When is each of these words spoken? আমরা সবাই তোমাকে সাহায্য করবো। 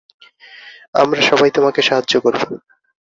আমরা 0.93 1.21
সবাই 1.21 1.49
তোমাকে 1.51 1.81
সাহায্য 1.81 2.13
করবো। 2.25 2.49